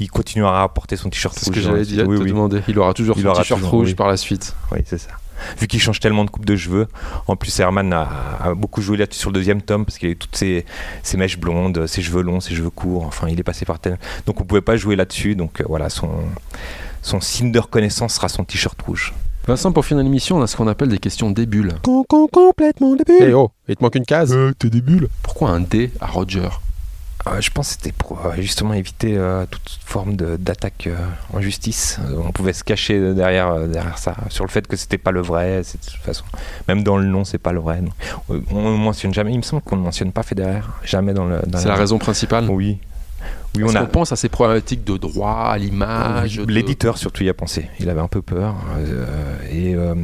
Il 0.00 0.10
continuera 0.10 0.64
à 0.64 0.68
porter 0.68 0.96
son 0.96 1.08
t-shirt 1.08 1.32
C'est 1.38 1.44
ce 1.44 1.50
rouge. 1.50 1.54
que 1.54 1.60
j'allais 1.60 2.02
Oui, 2.04 2.18
te 2.18 2.22
oui. 2.24 2.30
demander. 2.30 2.62
Il 2.66 2.76
aura 2.80 2.92
toujours 2.94 3.16
Il 3.16 3.22
son 3.22 3.32
t-shirt 3.32 3.62
rouge 3.62 3.90
oui. 3.90 3.94
par 3.94 4.08
la 4.08 4.16
suite. 4.16 4.52
Oui, 4.72 4.80
c'est 4.84 4.98
ça. 4.98 5.10
Vu 5.58 5.66
qu'il 5.66 5.80
change 5.80 6.00
tellement 6.00 6.24
de 6.24 6.30
coupe 6.30 6.44
de 6.44 6.56
cheveux, 6.56 6.88
en 7.26 7.36
plus 7.36 7.58
Herman 7.60 7.92
a, 7.92 8.08
a 8.42 8.54
beaucoup 8.54 8.82
joué 8.82 8.96
là-dessus 8.96 9.20
sur 9.20 9.30
le 9.30 9.34
deuxième 9.34 9.62
tome 9.62 9.84
parce 9.84 9.98
qu'il 9.98 10.08
a 10.08 10.12
eu 10.12 10.16
toutes 10.16 10.36
ses, 10.36 10.64
ses 11.02 11.16
mèches 11.16 11.38
blondes, 11.38 11.86
ses 11.86 12.02
cheveux 12.02 12.22
longs, 12.22 12.40
ses 12.40 12.54
cheveux 12.54 12.70
courts. 12.70 13.04
Enfin, 13.04 13.28
il 13.28 13.38
est 13.38 13.44
passé 13.44 13.64
par 13.64 13.78
tel. 13.78 13.98
Donc 14.26 14.40
on 14.40 14.44
pouvait 14.44 14.60
pas 14.60 14.76
jouer 14.76 14.96
là-dessus. 14.96 15.34
Donc 15.34 15.60
euh, 15.60 15.64
voilà, 15.68 15.88
son 15.90 16.10
son 17.02 17.20
signe 17.20 17.50
de 17.50 17.58
reconnaissance 17.58 18.14
sera 18.14 18.28
son 18.28 18.44
t-shirt 18.44 18.80
rouge. 18.82 19.12
Vincent, 19.46 19.72
pour 19.72 19.84
finir 19.84 20.04
l'émission, 20.04 20.36
on 20.36 20.42
a 20.42 20.46
ce 20.46 20.56
qu'on 20.56 20.68
appelle 20.68 20.88
des 20.88 20.98
questions 20.98 21.30
débules. 21.32 21.72
complètement 21.82 22.94
débile. 22.94 23.16
Eh 23.20 23.34
oh, 23.34 23.50
il 23.68 23.74
te 23.76 23.82
manque 23.82 23.96
une 23.96 24.04
case. 24.04 24.32
Euh, 24.32 24.52
t'es 24.56 24.70
débile. 24.70 25.08
Pourquoi 25.22 25.50
un 25.50 25.60
D 25.60 25.90
à 26.00 26.06
Roger? 26.06 26.48
Je 27.40 27.50
pense 27.50 27.68
que 27.68 27.72
c'était 27.74 27.92
pour 27.92 28.26
euh, 28.26 28.32
justement 28.38 28.74
éviter 28.74 29.16
euh, 29.16 29.46
toute 29.48 29.78
forme 29.84 30.16
d'attaque 30.16 30.88
euh, 30.88 30.96
en 31.32 31.40
justice. 31.40 31.98
Euh, 32.10 32.16
on 32.26 32.32
pouvait 32.32 32.52
se 32.52 32.64
cacher 32.64 33.14
derrière, 33.14 33.48
euh, 33.52 33.66
derrière 33.68 33.98
ça, 33.98 34.16
sur 34.28 34.44
le 34.44 34.50
fait 34.50 34.66
que 34.66 34.76
c'était 34.76 34.98
pas 34.98 35.12
le 35.12 35.20
vrai. 35.22 35.58
De 35.58 35.64
toute 35.64 36.00
façon, 36.02 36.24
même 36.66 36.82
dans 36.82 36.96
le 36.96 37.04
nom, 37.06 37.24
c'est 37.24 37.38
pas 37.38 37.52
le 37.52 37.60
vrai. 37.60 37.80
Euh, 38.30 38.40
On 38.50 38.72
ne 38.72 38.76
mentionne 38.76 39.14
jamais. 39.14 39.32
Il 39.32 39.36
me 39.38 39.42
semble 39.42 39.62
qu'on 39.62 39.76
ne 39.76 39.82
mentionne 39.82 40.10
pas 40.12 40.22
Federer, 40.24 40.62
jamais 40.84 41.14
dans 41.14 41.24
le. 41.26 41.40
C'est 41.56 41.68
la 41.68 41.76
raison 41.76 41.98
principale 41.98 42.48
Oui. 42.50 42.78
Oui, 43.54 43.62
on 43.64 43.74
a. 43.76 43.80
qu'on 43.80 43.86
pense 43.86 44.10
à 44.12 44.16
ces 44.16 44.28
problématiques 44.30 44.82
de 44.82 44.96
droit, 44.96 45.50
à 45.52 45.58
l'image. 45.58 46.38
De- 46.38 46.50
L'éditeur 46.50 46.96
surtout 46.98 47.22
y 47.22 47.28
a 47.28 47.34
pensé. 47.34 47.68
Il 47.78 47.88
avait 47.90 48.00
un 48.00 48.08
peu 48.08 48.22
peur 48.22 48.56
euh, 48.78 49.36
et 49.50 49.74
euh, 49.74 49.94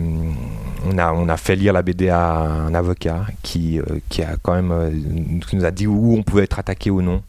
on 0.86 0.98
a 0.98 1.12
on 1.12 1.28
a 1.28 1.36
fait 1.36 1.56
lire 1.56 1.72
la 1.72 1.82
BD 1.82 2.08
à 2.08 2.38
un 2.40 2.74
avocat 2.74 3.26
qui 3.42 3.78
euh, 3.80 3.84
qui 4.08 4.22
a 4.22 4.36
quand 4.42 4.54
même 4.54 4.70
euh, 4.72 4.90
qui 5.48 5.56
nous 5.56 5.64
a 5.64 5.70
dit 5.70 5.86
où 5.86 6.16
on 6.16 6.22
pouvait 6.22 6.44
être 6.44 6.58
attaqué 6.58 6.90
ou 6.90 7.02
non. 7.02 7.22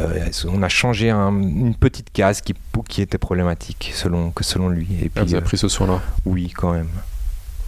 Euh, 0.00 0.28
on 0.48 0.62
a 0.62 0.68
changé 0.68 1.10
un- 1.10 1.32
une 1.42 1.74
petite 1.74 2.12
case 2.12 2.40
qui 2.40 2.54
qui 2.88 3.02
était 3.02 3.18
problématique 3.18 3.90
selon 3.94 4.30
que 4.30 4.44
selon 4.44 4.68
lui 4.68 4.86
et 5.02 5.06
Ah, 5.06 5.08
puis 5.14 5.24
vous 5.24 5.34
avez 5.34 5.42
euh, 5.42 5.46
pris 5.46 5.58
ce 5.58 5.68
soin-là? 5.68 6.00
oui 6.24 6.50
quand 6.56 6.72
même 6.72 6.88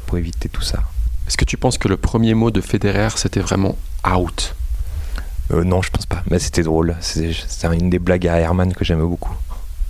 pour 0.06 0.18
éviter 0.18 0.48
tout 0.48 0.62
ça. 0.62 0.78
Est-ce 1.26 1.36
que 1.36 1.44
tu 1.44 1.56
penses 1.56 1.78
que 1.78 1.88
le 1.88 1.96
premier 1.96 2.34
mot 2.34 2.50
de 2.50 2.60
Federer, 2.60 3.08
c'était 3.16 3.40
vraiment 3.40 3.76
out 4.06 4.54
Euh, 5.52 5.64
non, 5.64 5.82
je 5.82 5.90
pense 5.90 6.06
pas. 6.06 6.22
Mais 6.30 6.38
c'était 6.38 6.62
drôle. 6.62 6.94
C'est 7.00 7.32
une 7.64 7.90
des 7.90 7.98
blagues 7.98 8.28
à 8.28 8.38
Herman 8.38 8.72
que 8.74 8.84
j'aimais 8.84 9.02
beaucoup. 9.06 9.34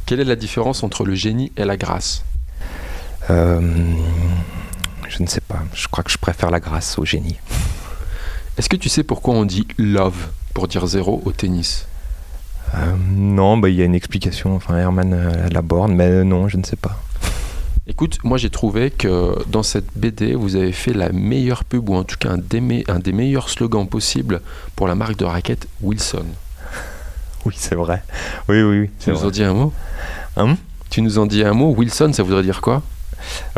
Quelle 0.06 0.21
est 0.21 0.25
la 0.25 0.37
différence 0.37 0.83
entre 0.83 1.05
le 1.05 1.15
génie 1.15 1.53
et 1.56 1.65
la 1.65 1.77
grâce? 1.77 2.25
Euh, 3.31 3.61
je 5.16 5.22
ne 5.22 5.26
sais 5.28 5.40
pas. 5.40 5.61
Je 5.75 5.87
crois 5.88 6.02
que 6.05 6.11
je 6.11 6.19
préfère 6.19 6.50
la 6.50 6.61
grâce 6.61 6.99
au 6.99 7.05
génie. 7.05 7.37
Est-ce 8.58 8.69
que 8.69 8.76
tu 8.76 8.88
sais 8.88 9.02
pourquoi 9.02 9.34
on 9.34 9.44
dit 9.44 9.66
love 9.78 10.28
pour 10.55 10.69
dire 10.69 10.87
zéro 10.87 11.22
au 11.25 11.32
tennis 11.32 11.87
Euh, 12.75 12.94
non, 13.11 13.56
bah, 13.58 13.69
il 13.69 13.76
y 13.76 13.82
a 13.82 13.84
une 13.84 13.94
explication. 13.94 14.55
Enfin, 14.56 14.76
Herman 14.78 15.12
euh, 15.12 15.49
l'aborde, 15.50 15.93
mais 15.93 16.08
euh, 16.08 16.25
non, 16.25 16.49
je 16.49 16.56
ne 16.56 16.64
sais 16.64 16.76
pas. 16.76 17.00
Écoute, 17.87 18.19
moi 18.25 18.38
j'ai 18.38 18.49
trouvé 18.50 18.90
que 18.90 19.37
dans 19.49 19.62
cette 19.62 19.87
BD, 19.94 20.34
vous 20.34 20.56
avez 20.56 20.72
fait 20.72 20.94
la 20.94 21.11
meilleure 21.12 21.64
pub, 21.64 21.88
ou 21.90 21.94
en 21.94 22.02
tout 22.05 22.17
cas 22.19 22.31
un 22.31 22.38
des, 22.38 22.60
me- 22.60 22.90
un 22.90 22.99
des 22.99 23.12
meilleurs 23.12 23.50
slogans 23.50 23.87
possibles 23.87 24.40
pour 24.75 24.88
la 24.88 24.94
marque 24.94 25.17
de 25.17 25.25
raquette 25.26 25.69
Wilson. 25.82 26.25
Oui, 27.44 27.55
c'est 27.58 27.75
vrai. 27.75 28.02
Oui, 28.49 28.62
oui, 28.62 28.78
oui. 28.81 28.87
Tu 28.87 28.93
c'est 29.05 29.10
nous 29.10 29.19
vrai. 29.19 29.26
en 29.26 29.31
dis 29.31 29.44
un 29.44 29.52
mot? 29.52 29.72
Hein? 30.38 30.56
Tu 30.88 31.02
nous 31.02 31.19
en 31.19 31.26
dis 31.26 31.44
un 31.44 31.52
mot? 31.52 31.75
Wilson, 31.76 32.10
ça 32.14 32.22
voudrait 32.22 32.43
dire 32.43 32.62
quoi? 32.62 32.82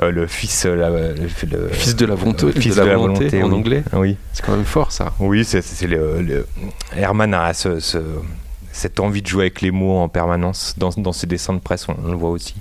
Euh, 0.02 0.10
le 0.10 0.26
fils, 0.26 0.66
euh, 0.66 0.74
la- 0.76 0.90
le, 0.90 1.14
le- 1.50 1.68
Fils 1.68 1.96
de 1.96 2.06
la 2.06 2.14
volonté, 2.14 2.46
euh, 2.46 2.52
fils 2.52 2.74
de 2.76 2.80
la 2.80 2.84
de 2.86 2.90
la 2.90 2.96
volonté, 2.96 3.28
volonté, 3.28 3.42
en 3.42 3.48
oui. 3.48 3.54
anglais. 3.54 3.84
Oui, 3.92 4.16
C'est 4.32 4.44
quand 4.44 4.52
même 4.56 4.64
fort 4.64 4.92
ça. 4.92 5.12
oui, 5.20 5.44
c'est 5.44 5.62
le, 5.82 6.20
le- 6.22 6.46
Herman 6.96 7.32
a 7.34 7.52
ce, 7.54 7.80
ce- 7.80 7.98
cette 8.72 9.00
envie 9.00 9.22
de 9.22 9.26
jouer 9.26 9.44
avec 9.44 9.62
les 9.62 9.70
mots 9.70 9.96
en 9.96 10.08
permanence 10.10 10.74
dans, 10.76 10.90
dans 10.98 11.12
ses 11.12 11.26
dessins 11.26 11.54
de 11.54 11.60
presse, 11.60 11.88
on, 11.88 11.96
on 12.04 12.10
le 12.10 12.16
voit 12.18 12.28
aussi. 12.28 12.54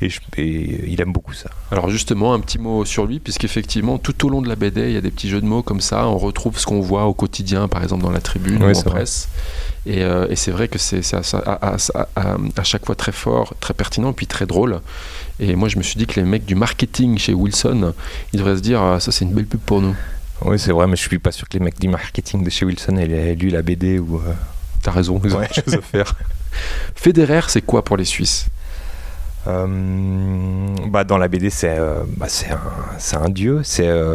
Et, 0.00 0.08
je- 0.10 0.18
et 0.36 0.90
il 0.90 1.00
aime 1.00 1.12
beaucoup 1.12 1.32
ça. 1.32 1.48
Alors 1.70 1.88
justement, 1.90 2.34
un 2.34 2.40
petit 2.40 2.58
mot 2.58 2.84
sur 2.84 3.06
lui, 3.06 3.20
puisqu'effectivement, 3.20 3.96
tout 3.98 4.26
au 4.26 4.30
long 4.30 4.42
de 4.42 4.48
la 4.48 4.56
BD, 4.56 4.80
il 4.88 4.92
y 4.94 4.96
a 4.96 5.00
des 5.00 5.12
petits 5.12 5.28
jeux 5.28 5.40
de 5.40 5.46
mots 5.46 5.62
comme 5.62 5.80
ça. 5.80 6.08
On 6.08 6.18
retrouve 6.18 6.58
ce 6.58 6.66
qu'on 6.66 6.80
voit 6.80 7.04
au 7.04 7.14
quotidien, 7.14 7.68
par 7.68 7.84
exemple 7.84 8.02
dans 8.02 8.10
la 8.10 8.20
tribune 8.20 8.60
Oui, 8.64 8.72
ou 8.72 8.76
en 8.78 8.80
vrai. 8.80 8.90
presse. 8.90 9.28
Et, 9.86 10.02
euh, 10.02 10.26
et 10.28 10.34
c'est 10.36 10.50
vrai 10.50 10.66
que 10.66 10.76
c'est 10.78 11.02
c'est 11.02 11.16
à, 11.16 11.22
à- 11.46 11.76
à- 11.94 12.08
à- 12.16 12.36
à 12.56 12.64
chaque 12.64 12.84
fois 12.84 12.96
très 12.96 13.12
fort, 13.12 13.54
très 13.60 13.72
pertinent, 13.72 14.12
puis 14.12 14.26
très 14.26 14.46
drôle. 14.46 14.80
Et 15.40 15.56
moi, 15.56 15.68
je 15.68 15.78
me 15.78 15.82
suis 15.82 15.96
dit 15.96 16.06
que 16.06 16.20
les 16.20 16.26
mecs 16.26 16.44
du 16.44 16.54
marketing 16.54 17.16
chez 17.18 17.32
Wilson, 17.34 17.94
ils 18.32 18.38
devraient 18.38 18.56
se 18.56 18.62
dire, 18.62 18.80
ah, 18.82 19.00
ça 19.00 19.10
c'est 19.10 19.24
une 19.24 19.32
belle 19.32 19.46
pub 19.46 19.60
pour 19.60 19.80
nous. 19.80 19.96
Oui, 20.44 20.58
c'est 20.58 20.72
vrai, 20.72 20.86
mais 20.86 20.96
je 20.96 21.02
suis 21.02 21.18
pas 21.18 21.32
sûr 21.32 21.48
que 21.48 21.56
les 21.58 21.64
mecs 21.64 21.78
du 21.80 21.88
marketing 21.88 22.44
de 22.44 22.50
chez 22.50 22.64
Wilson 22.66 22.96
aient 22.98 23.34
lu 23.34 23.48
la 23.48 23.62
BD 23.62 23.98
ou. 23.98 24.16
euh, 24.18 24.32
T'as 24.82 24.90
raison, 24.92 25.20
ils 25.24 25.34
ont 25.34 25.38
Ouais. 25.38 25.44
autre 25.46 25.62
chose 25.64 25.74
à 25.74 25.80
faire. 25.82 26.14
Federer, 26.94 27.42
c'est 27.48 27.60
quoi 27.62 27.84
pour 27.84 27.96
les 27.98 28.04
Suisses? 28.06 28.46
Euh, 29.46 29.66
bah, 30.88 31.04
dans 31.04 31.18
la 31.18 31.28
BD, 31.28 31.50
c'est 31.50 31.76
euh, 31.78 32.02
bah, 32.16 32.26
c'est 32.28 33.16
un, 33.16 33.28
dieu. 33.28 33.60
C'est 33.64 33.88
euh, 33.88 34.14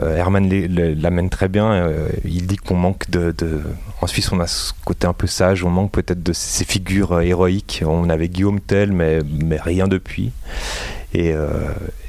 Herman 0.00 0.48
l'est- 0.48 0.68
le- 0.68 0.94
l'amène 0.94 1.28
très 1.30 1.48
bien. 1.48 1.70
euh, 1.72 2.08
il 2.24 2.46
dit 2.46 2.56
qu'on 2.56 2.76
manque 2.76 3.10
de, 3.10 3.32
de- 3.36 3.60
En 4.00 4.06
Suisse, 4.06 4.32
on 4.32 4.40
a 4.40 4.46
ce 4.46 4.72
côté 4.84 5.06
un 5.06 5.12
peu 5.12 5.26
sage. 5.26 5.64
On 5.64 5.70
manque 5.70 5.92
peut-être 5.92 6.22
de 6.22 6.32
ces 6.32 6.64
figures 6.64 7.12
euh, 7.12 7.20
héroïques. 7.20 7.82
On 7.86 8.08
avait 8.08 8.28
Guillaume 8.28 8.60
Tell, 8.60 8.92
mais, 8.92 9.20
mais 9.44 9.58
rien 9.60 9.88
depuis. 9.88 10.32
Et, 11.14 11.32
euh, 11.34 11.48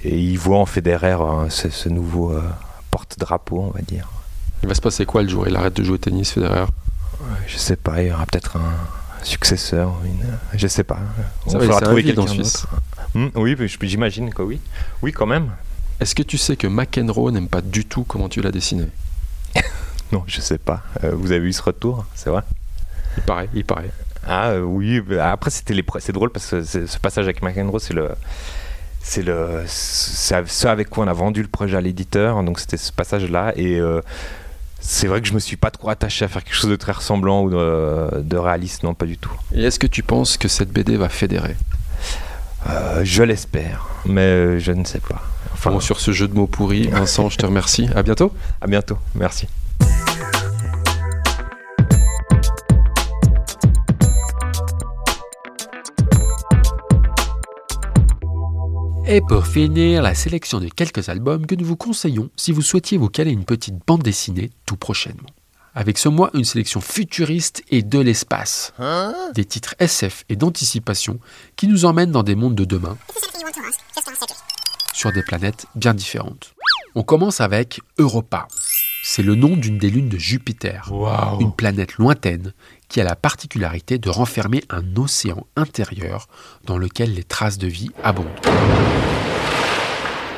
et 0.06 0.18
il 0.18 0.38
voit 0.38 0.60
en 0.60 0.66
Federer 0.66 1.18
hein, 1.20 1.48
ce, 1.50 1.70
ce 1.70 1.90
nouveau 1.90 2.32
euh, 2.32 2.42
porte-drapeau, 2.92 3.60
on 3.60 3.72
va 3.72 3.82
dire. 3.82 4.08
Il 4.62 4.70
va 4.70 4.76
se 4.76 4.82
passer 4.82 5.06
quoi 5.06 5.22
le 5.24 5.28
jour? 5.30 5.46
Il 5.48 5.56
arrête 5.58 5.76
de 5.76 5.84
jouer 5.84 5.96
au 5.96 5.98
tennis, 5.98 6.32
Federer? 6.32 6.66
Je 7.48 7.58
sais 7.58 7.76
pas, 7.76 8.02
il 8.02 8.08
y 8.10 8.12
aura 8.12 8.26
peut-être 8.26 8.56
un 8.58 8.74
successeur. 9.24 9.94
Une, 10.06 10.58
je 10.58 10.68
sais 10.68 10.84
pas. 10.84 11.00
Ça 11.48 11.58
On 11.58 11.68
va, 11.68 11.80
trouver 11.82 12.04
quelqu'un 12.04 12.28
Suisse. 12.28 12.62
d'autre. 12.64 12.70
Hmm, 13.14 13.28
oui, 13.36 13.56
j'imagine 13.82 14.34
que 14.34 14.42
oui. 14.42 14.60
Oui, 15.02 15.12
quand 15.12 15.26
même. 15.26 15.50
Est-ce 16.04 16.16
que 16.16 16.24
tu 16.24 16.38
sais 16.38 16.58
que 16.58 16.68
McEnroe 16.68 17.32
n'aime 17.32 17.48
pas 17.48 17.62
du 17.62 17.86
tout 17.86 18.04
comment 18.04 18.28
tu 18.28 18.42
l'as 18.42 18.52
dessiné 18.52 18.88
Non, 20.12 20.26
je 20.28 20.42
sais 20.42 20.58
pas. 20.58 20.84
Euh, 21.02 21.12
vous 21.14 21.32
avez 21.32 21.48
eu 21.48 21.54
ce 21.54 21.62
retour, 21.62 22.04
c'est 22.14 22.30
vrai 22.30 22.42
Il 23.16 23.24
paraît, 23.24 23.48
il 23.54 23.64
paraît. 23.64 23.90
Ah 24.28 24.50
euh, 24.50 24.64
oui. 24.64 25.00
bah, 25.00 25.32
après, 25.32 25.50
c'était 25.50 25.74
les. 25.74 25.86
C'est 26.00 26.12
drôle 26.12 26.30
parce 26.30 26.50
que 26.50 26.62
ce 26.62 26.98
passage 27.00 27.24
avec 27.24 27.42
McEnroe, 27.42 27.80
c'est 27.80 27.94
le. 27.94 28.10
c'est 29.00 29.22
le 29.24 29.64
ce 29.66 30.68
avec 30.68 30.90
quoi 30.90 31.06
on 31.06 31.08
a 31.08 31.14
vendu 31.14 31.42
le 31.42 31.48
projet 31.48 31.78
à 31.78 31.82
l'éditeur 31.82 32.44
donc 32.44 32.60
c'était 32.60 32.76
ce 32.76 32.92
passage 32.92 33.30
là 33.30 33.54
et 33.56 33.80
euh, 33.80 34.02
c'est 34.82 35.08
vrai 35.08 35.22
que 35.22 35.28
je 35.30 35.34
me 35.34 35.40
suis 35.40 35.56
pas 35.56 35.72
trop 35.72 35.88
attaché 35.90 36.26
à 36.26 36.28
faire 36.28 36.44
quelque 36.44 36.56
chose 36.56 36.70
de 36.70 36.76
très 36.76 36.92
ressemblant 36.92 37.44
ou 37.44 37.50
de, 37.50 38.20
de 38.20 38.38
réaliste 38.38 38.84
non 38.84 38.94
pas 38.94 39.06
du 39.06 39.18
tout 39.18 39.32
Et 39.56 39.64
est-ce 39.64 39.80
que 39.80 39.88
tu 39.88 40.04
penses 40.04 40.36
que 40.36 40.50
cette 40.50 40.70
BD 40.70 40.98
va 40.98 41.08
fédérer? 41.08 41.56
Euh, 42.70 43.02
je 43.04 43.24
l'espère 43.24 43.88
mais 44.06 44.22
euh, 44.22 44.60
je 44.60 44.72
ne 44.72 44.86
sais 44.86 45.00
pas 45.00 45.22
enfin 45.54 45.72
Bon, 45.72 45.80
sur 45.80 46.00
ce 46.00 46.12
jeu 46.12 46.28
de 46.28 46.34
mots 46.34 46.48
pourri, 46.48 46.88
Vincent, 46.92 47.30
je 47.30 47.38
te 47.38 47.46
remercie. 47.46 47.90
À 47.96 48.04
bientôt. 48.04 48.34
à 48.62 48.68
bientôt 48.68 48.98
merci 49.16 49.48
Et 59.06 59.22
pour 59.22 59.46
finir, 59.46 60.02
la 60.02 60.16
sélection 60.16 60.60
de 60.60 60.70
quelques 60.70 61.10
albums 61.10 61.46
que 61.46 61.56
nous 61.56 61.66
vous 61.66 61.76
conseillons 61.76 62.30
si 62.36 62.52
vous 62.52 62.62
souhaitiez 62.62 62.98
vous 62.98 63.10
caler 63.10 63.32
une 63.32 63.46
petite 63.46 63.76
bande 63.86 64.02
dessinée 64.02 64.50
tout 64.66 64.78
prochainement. 64.78 65.30
Avec 65.76 65.98
ce 65.98 66.08
mois, 66.08 66.30
une 66.36 66.44
sélection 66.44 66.82
futuriste 66.82 67.64
et 67.72 67.82
de 67.82 68.00
l'espace. 68.00 68.74
Des 69.34 69.46
titres 69.46 69.74
SF 69.80 70.24
et 70.30 70.36
d'anticipation 70.36 71.20
qui 71.56 71.68
nous 71.68 71.86
emmènent 71.86 72.12
dans 72.12 72.22
des 72.24 72.36
mondes 72.36 72.56
de 72.56 72.66
demain, 72.66 72.98
sur 74.94 75.12
des 75.12 75.24
planètes 75.24 75.66
bien 75.76 75.96
différentes. 75.96 76.54
On 76.94 77.02
commence 77.02 77.42
avec 77.42 77.82
Europa. 77.98 78.48
C'est 79.04 79.24
le 79.24 79.36
nom 79.36 79.58
d'une 79.58 79.80
des 79.80 79.90
lunes 79.90 80.10
de 80.10 80.18
Jupiter, 80.18 80.92
une 81.40 81.52
planète 81.52 81.96
lointaine 81.96 82.54
qui 82.88 83.02
a 83.02 83.04
la 83.04 83.16
particularité 83.16 83.98
de 83.98 84.10
renfermer 84.10 84.64
un 84.70 84.96
océan 84.96 85.46
intérieur 85.56 86.28
dans 86.66 86.78
lequel 86.78 87.16
les 87.16 87.24
traces 87.24 87.58
de 87.58 87.68
vie 87.68 87.90
abondent. 88.04 88.28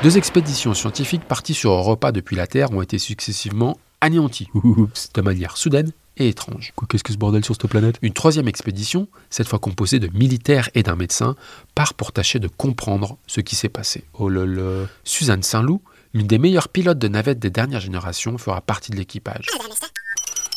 Deux 0.02 0.18
expéditions 0.18 0.74
scientifiques 0.74 1.26
parties 1.26 1.54
sur 1.54 1.72
Europa 1.72 2.12
depuis 2.12 2.38
la 2.38 2.48
Terre 2.48 2.72
ont 2.72 2.82
été 2.82 2.98
successivement 3.00 3.78
anéanties, 4.06 4.48
Oups, 4.54 5.12
de 5.14 5.22
manière 5.22 5.58
soudaine 5.58 5.92
et 6.18 6.30
étrange. 6.30 6.74
Qu'est-ce 6.88 7.04
que 7.04 7.12
ce 7.12 7.18
bordel 7.18 7.44
sur 7.44 7.56
cette 7.56 7.68
planète? 7.68 7.98
Une 8.04 8.14
troisième 8.14 8.48
expédition, 8.48 9.08
cette 9.32 9.48
fois 9.48 9.58
composée 9.58 10.00
de 10.00 10.08
militaires 10.16 10.70
et 10.76 10.84
d'un 10.84 10.96
médecin, 10.96 11.36
part 11.74 11.96
pour 11.96 12.12
tâcher 12.12 12.40
de 12.40 12.48
comprendre 12.48 13.18
ce 13.26 13.42
qui 13.42 13.56
s'est 13.56 13.68
passé. 13.68 14.04
Oh 14.14 14.30
là 14.30 14.46
là. 14.46 14.86
Suzanne 15.04 15.42
Saint-Loup, 15.42 15.82
l'une 16.14 16.28
des 16.28 16.38
meilleures 16.38 16.70
pilotes 16.70 17.00
de 17.00 17.08
navettes 17.08 17.40
des 17.40 17.50
dernières 17.50 17.82
générations, 17.82 18.38
fera 18.38 18.62
partie 18.62 18.92
de 18.92 18.96
l'équipage. 18.96 19.48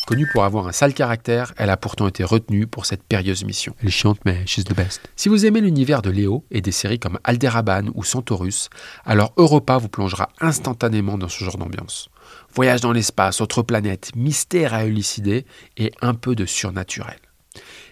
Connue 0.07 0.29
pour 0.33 0.45
avoir 0.45 0.69
un 0.69 0.73
sale 0.73 0.95
caractère, 0.95 1.53
elle 1.57 1.71
a 1.71 1.77
pourtant 1.77 2.07
été 2.07 2.25
retenue 2.25 2.67
pour 2.67 2.87
cette 2.87 3.03
périlleuse 3.03 3.45
mission. 3.45 3.75
Elle 3.81 3.89
est 3.89 3.91
chiante, 3.91 4.19
mais 4.25 4.47
she's 4.47 4.65
the 4.65 4.75
best. 4.75 5.01
Si 5.17 5.29
vous 5.29 5.45
aimez 5.45 5.61
l'univers 5.61 6.01
de 6.03 6.11
Léo 6.11 6.45
et 6.51 6.61
des 6.61 6.73
séries 6.73 6.99
comme 6.99 7.19
Alderaban 7.25 7.91
ou 7.95 8.05
Centaurus, 8.05 8.71
alors 9.05 9.33
Europa 9.37 9.77
vous 9.77 9.89
plongera 9.89 10.31
instantanément 10.41 11.19
dans 11.19 11.29
ce 11.29 11.45
genre 11.45 11.59
d'ambiance. 11.59 12.09
Voyage 12.55 12.81
dans 12.81 12.93
l'espace, 12.93 13.41
autre 13.41 13.63
planète, 13.63 14.11
mystère 14.17 14.75
à 14.75 14.85
élucider 14.85 15.45
et 15.77 15.93
un 16.01 16.15
peu 16.15 16.35
de 16.35 16.45
surnaturel. 16.47 17.19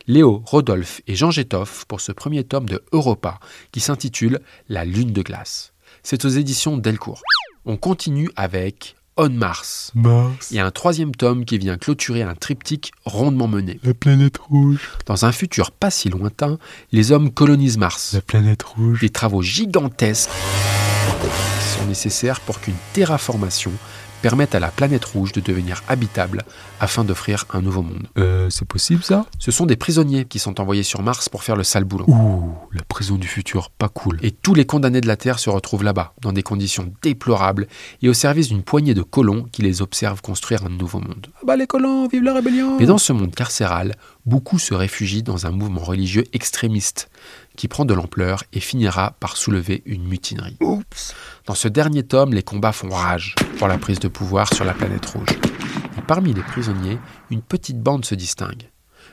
Léo, 0.09 0.43
Rodolphe 0.47 1.01
et 1.07 1.15
Jean 1.17 1.31
Gétoff 1.31 1.85
pour 1.87 2.01
ce 2.01 2.13
premier 2.13 2.45
tome 2.45 2.69
de 2.69 2.83
Europa 2.93 3.39
qui 3.73 3.81
s'intitule 3.81 4.41
La 4.69 4.85
Lune 4.85 5.13
de 5.13 5.23
glace. 5.23 5.73
C'est 6.03 6.25
aux 6.25 6.29
éditions 6.29 6.77
Delcourt. 6.79 7.23
On 7.65 7.77
continue 7.77 8.31
avec 8.37 8.95
On 9.17 9.31
Mars. 9.31 9.91
Mars, 9.95 10.49
Il 10.51 10.57
y 10.57 10.61
a 10.61 10.67
un 10.67 10.71
troisième 10.71 11.15
tome 11.15 11.45
qui 11.45 11.59
vient 11.59 11.77
clôturer 11.79 12.23
un 12.23 12.35
triptyque 12.35 12.93
rondement 13.05 13.49
mené. 13.49 13.81
la 13.83 13.95
planète 13.95 14.39
rouge, 14.39 14.79
Dans 15.07 15.25
un 15.25 15.33
futur 15.33 15.71
pas 15.73 15.91
si 15.91 16.09
lointain, 16.09 16.59
les 16.93 17.11
hommes 17.13 17.33
colonisent 17.33 17.79
Mars. 17.79 18.13
la 18.15 18.21
planète 18.21 18.63
rouge. 18.63 19.01
Des 19.01 19.11
travaux 19.11 19.43
gigantesques 19.43 20.31
sont 21.79 21.87
nécessaires 21.87 22.41
pour 22.41 22.61
qu'une 22.61 22.75
terraformation 22.93 23.73
permette 24.23 24.55
à 24.55 24.61
la 24.61 24.69
planète 24.69 25.05
rouge 25.05 25.33
de 25.33 25.41
devenir 25.41 25.83
habitable 25.89 26.45
afin 26.81 27.05
d'offrir 27.05 27.45
un 27.53 27.63
nouveau 27.63 27.83
monde. 27.83 28.07
Euh, 28.19 28.51
c'est 28.51 28.67
possible 28.67 29.03
ça? 29.03 29.27
Ce 29.39 29.51
sont 29.51 29.67
des 29.67 29.77
prisonniers 29.77 30.25
qui 30.25 30.39
sont 30.39 30.61
envoyés 30.61 30.83
sur 30.83 31.03
Mars 31.03 31.29
pour 31.29 31.43
faire 31.43 31.57
le 31.57 31.65
sale 31.65 31.85
boulot. 31.85 32.05
Ouh, 32.09 32.53
la 32.73 32.83
prison 32.83 33.17
du 33.17 33.29
futur, 33.29 33.71
pas 33.71 33.89
cool. 33.89 34.19
Et 34.23 34.31
tous 34.31 34.55
les 34.55 34.67
condamnés 34.67 35.01
de 35.01 35.07
la 35.07 35.17
Terre 35.17 35.39
se 35.39 35.51
retrouvent 35.51 35.85
là-bas, 35.85 36.15
dans 36.21 36.33
des 36.33 36.43
conditions 36.43 36.93
déplorables 37.03 37.67
et 38.03 38.09
au 38.09 38.15
service 38.15 38.49
d'une 38.49 38.63
poignée 38.63 38.95
de 38.95 39.03
colons 39.03 39.47
qui 39.53 39.63
les 39.63 39.83
observent 39.83 40.23
construire 40.23 40.65
un 40.65 40.71
nouveau 40.71 40.99
monde. 40.99 41.29
Ah 41.37 41.45
bah 41.47 41.57
les 41.57 41.67
colons, 41.67 42.09
vive 42.09 42.23
la 42.23 42.35
rébellion 42.35 42.77
Mais 42.79 42.87
dans 42.87 42.99
ce 42.99 43.13
monde 43.13 43.35
carcéral, 43.35 43.95
beaucoup 44.27 44.59
se 44.59 44.75
réfugient 44.75 45.23
dans 45.23 45.47
un 45.47 45.51
mouvement 45.51 45.83
religieux 45.83 46.25
extrémiste 46.33 47.09
qui 47.57 47.69
prend 47.69 47.85
de 47.85 47.95
l'ampleur 47.95 48.45
et 48.53 48.61
finira 48.61 49.13
par 49.21 49.37
soulever 49.37 49.83
une 49.87 50.07
mutinerie. 50.07 50.59
Dans 51.47 51.55
ce 51.55 51.69
dernier 51.69 52.03
tome, 52.03 52.35
les 52.35 52.43
combats 52.43 52.73
font 52.73 52.91
rage 52.91 53.35
pour 53.59 53.69
la 53.69 53.79
prise 53.79 54.01
de 54.01 54.09
pouvoir 54.09 54.53
sur 54.53 54.65
la 54.65 54.75
planète 54.75 55.07
rouge. 55.07 55.31
Et 55.97 56.03
parmi 56.07 56.35
les 56.35 56.43
prisonniers, 56.43 56.99
une 57.31 57.43
petite 57.43 57.81
bande 57.81 58.05
se 58.05 58.15
distingue. 58.15 58.69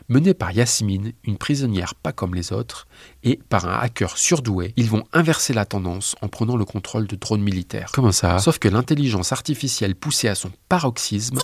Menée 0.09 0.33
par 0.33 0.51
Yasmine, 0.51 1.13
une 1.23 1.37
prisonnière 1.37 1.95
pas 1.95 2.11
comme 2.11 2.35
les 2.35 2.51
autres, 2.51 2.87
et 3.23 3.39
par 3.47 3.65
un 3.65 3.79
hacker 3.79 4.17
surdoué, 4.17 4.73
ils 4.75 4.89
vont 4.89 5.05
inverser 5.13 5.53
la 5.53 5.65
tendance 5.65 6.15
en 6.21 6.27
prenant 6.27 6.57
le 6.57 6.65
contrôle 6.65 7.07
de 7.07 7.15
drones 7.15 7.41
militaires. 7.41 7.91
Comment 7.93 8.11
ça? 8.11 8.39
Sauf 8.39 8.59
que 8.59 8.67
l'intelligence 8.67 9.31
artificielle 9.31 9.95
poussée 9.95 10.27
à 10.27 10.35
son 10.35 10.51
paroxysme 10.67 11.39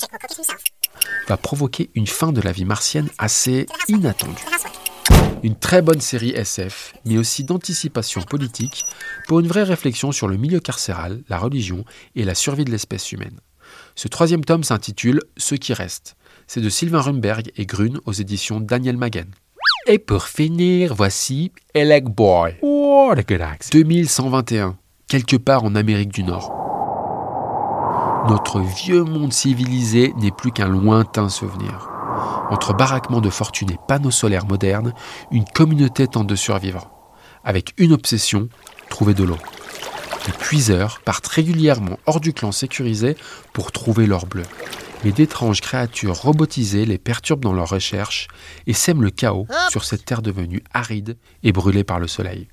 va 1.28 1.38
provoquer 1.38 1.90
une 1.96 2.08
fin 2.08 2.32
de 2.32 2.42
la 2.42 2.52
vie 2.52 2.66
martienne 2.66 3.10
assez 3.18 3.66
inattendue. 3.88 4.46
Une 5.44 5.56
très 5.56 5.82
bonne 5.82 6.02
série 6.02 6.32
SF, 6.32 6.94
mais 7.06 7.18
aussi 7.18 7.44
d'anticipation 7.44 8.22
politique 8.22 8.84
pour 9.28 9.40
une 9.40 9.48
vraie 9.48 9.64
réflexion 9.64 10.12
sur 10.12 10.28
le 10.28 10.38
milieu 10.38 10.60
carcéral, 10.60 11.22
la 11.30 11.38
religion 11.38 11.86
et 12.16 12.26
la 12.26 12.36
survie 12.36 12.66
de 12.66 12.72
l'espèce 12.72 13.12
humaine. 13.12 13.40
Ce 13.96 14.08
troisième 14.08 14.44
tome 14.44 14.64
s'intitule 14.64 15.22
Ceux 15.38 15.58
qui 15.58 15.74
restent. 15.74 16.16
C'est 16.48 16.62
de 16.62 16.70
Sylvain 16.70 17.02
Rumberg 17.02 17.52
et 17.56 17.66
Grune 17.66 18.00
aux 18.06 18.14
éditions 18.14 18.60
Daniel 18.60 18.98
Magen. 18.98 19.28
Et 19.88 20.00
pour 20.00 20.26
finir, 20.26 20.94
voici 20.94 21.52
Elec 21.74 22.06
Boy. 22.06 22.56
Oh, 22.62 23.14
la 23.16 23.24
galaxie 23.24 23.70
2121, 23.72 24.78
quelque 25.08 25.38
part 25.38 25.64
en 25.64 25.76
Amérique 25.76 26.14
du 26.14 26.24
Nord. 26.24 26.69
Notre 28.28 28.60
vieux 28.60 29.04
monde 29.04 29.34
civilisé 29.34 30.14
n'est 30.18 30.32
plus 30.32 30.52
qu'un 30.52 30.68
lointain 30.68 31.30
souvenir. 31.30 31.90
Entre 32.50 32.74
baraquements 32.74 33.22
de 33.22 33.30
fortune 33.30 33.72
et 33.72 33.78
panneaux 33.88 34.12
solaires 34.12 34.46
modernes, 34.46 34.94
une 35.32 35.46
communauté 35.46 36.08
tente 36.08 36.28
de 36.28 36.36
survivre. 36.36 36.92
Avec 37.44 37.74
une 37.78 37.94
obsession, 37.94 38.50
trouver 38.90 39.14
de 39.14 39.24
l'eau. 39.24 39.38
Les 40.28 40.34
puiseurs 40.34 41.00
partent 41.00 41.28
régulièrement 41.28 41.98
hors 42.06 42.20
du 42.20 42.34
clan 42.34 42.52
sécurisé 42.52 43.16
pour 43.54 43.72
trouver 43.72 44.06
l'or 44.06 44.26
bleu. 44.26 44.44
Mais 45.04 45.12
d'étranges 45.12 45.62
créatures 45.62 46.16
robotisées 46.16 46.86
les 46.86 46.98
perturbent 46.98 47.44
dans 47.44 47.54
leurs 47.54 47.70
recherches 47.70 48.28
et 48.68 48.74
sèment 48.74 49.04
le 49.04 49.12
chaos 49.12 49.48
sur 49.70 49.86
cette 49.86 50.06
terre 50.06 50.22
devenue 50.22 50.62
aride 50.74 51.18
et 51.42 51.54
brûlée 51.54 51.86
par 51.86 52.00
le 52.00 52.08
soleil. 52.08 52.50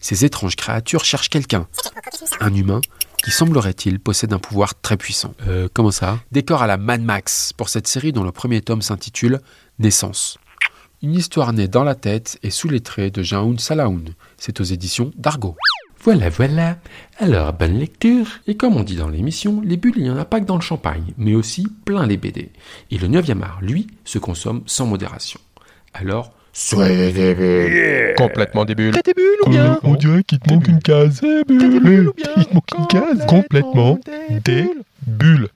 Ces 0.00 0.24
étranges 0.24 0.56
créatures 0.56 1.04
cherchent 1.04 1.28
quelqu'un, 1.28 1.66
un 2.40 2.54
humain, 2.54 2.80
qui 3.26 3.32
semblerait-il 3.32 3.98
possède 3.98 4.32
un 4.32 4.38
pouvoir 4.38 4.80
très 4.80 4.96
puissant. 4.96 5.34
Euh, 5.48 5.66
comment 5.74 5.90
ça? 5.90 6.20
Décor 6.30 6.62
à 6.62 6.68
la 6.68 6.76
Mad 6.76 7.02
Max 7.02 7.52
pour 7.52 7.68
cette 7.68 7.88
série 7.88 8.12
dont 8.12 8.22
le 8.22 8.30
premier 8.30 8.60
tome 8.60 8.82
s'intitule 8.82 9.40
Naissance. 9.80 10.38
Une 11.02 11.12
histoire 11.12 11.52
née 11.52 11.66
dans 11.66 11.82
la 11.82 11.96
tête 11.96 12.38
et 12.44 12.50
sous 12.50 12.68
les 12.68 12.78
traits 12.78 13.16
de 13.16 13.24
Jaoun 13.24 13.58
Salaoun. 13.58 14.10
C'est 14.36 14.60
aux 14.60 14.64
éditions 14.64 15.10
d'Argo. 15.16 15.56
Voilà, 16.04 16.28
voilà. 16.28 16.78
Alors, 17.18 17.52
bonne 17.52 17.80
lecture. 17.80 18.28
Et 18.46 18.56
comme 18.56 18.76
on 18.76 18.84
dit 18.84 18.94
dans 18.94 19.08
l'émission, 19.08 19.60
les 19.60 19.76
bulles, 19.76 19.94
il 19.96 20.04
n'y 20.04 20.10
en 20.10 20.18
a 20.18 20.24
pas 20.24 20.38
que 20.38 20.46
dans 20.46 20.54
le 20.54 20.60
champagne, 20.60 21.12
mais 21.18 21.34
aussi 21.34 21.66
plein 21.84 22.06
les 22.06 22.18
BD. 22.18 22.52
Et 22.92 22.98
le 22.98 23.08
9e 23.08 23.42
art, 23.42 23.58
lui, 23.60 23.88
se 24.04 24.20
consomme 24.20 24.62
sans 24.66 24.86
modération. 24.86 25.40
Alors, 25.94 26.30
soyez 26.56 27.12
des 27.12 27.34
bulles. 27.34 28.14
Complètement 28.16 28.64
des 28.64 28.74
bulles. 28.74 28.94
des 29.04 29.12
bulles 29.14 29.24
ou 29.46 29.50
bien 29.50 29.78
On 29.82 29.94
dirait 29.94 30.22
qu'il 30.24 30.38
te 30.38 30.52
manque 30.52 30.66
une 30.68 30.80
case. 30.80 31.20
Des 31.20 31.44
bulles 31.46 32.08
ou 32.08 32.12
bien 32.14 32.30
Il 32.36 32.46
te 32.46 32.54
manque 32.54 32.70
une 32.78 32.86
case. 32.86 33.26
Complètement 33.26 33.98
des 34.44 34.70
bulles. 35.06 35.44